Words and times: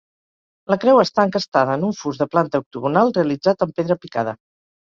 La 0.71 0.77
creu 0.85 1.01
està 1.01 1.25
encastada 1.29 1.75
en 1.81 1.85
un 1.89 1.93
fust 1.99 2.23
de 2.25 2.29
planta 2.37 2.63
octogonal, 2.65 3.15
realitzat 3.19 3.67
amb 3.67 3.81
pedra 3.83 4.03
picada. 4.07 4.39